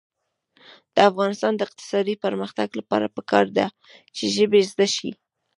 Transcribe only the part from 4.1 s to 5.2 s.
چې ژبې زده شي.